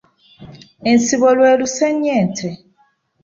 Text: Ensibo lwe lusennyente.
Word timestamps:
Ensibo 0.89 1.29
lwe 1.37 1.51
lusennyente. 1.59 2.47